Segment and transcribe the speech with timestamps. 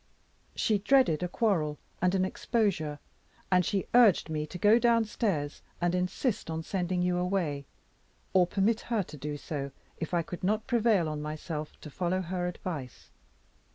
[0.55, 2.97] She dreaded a quarrel and an exposure,
[3.51, 7.67] and she urged me to go downstairs and insist on sending you away
[8.33, 12.21] or permit her to do so, if I could not prevail on myself to follow
[12.23, 13.11] her advice.